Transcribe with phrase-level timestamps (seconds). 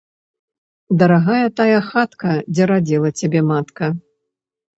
[1.01, 3.85] Дарагая тая хатка, дзе радзіла цябе матка.